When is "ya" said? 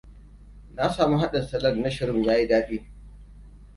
2.27-2.33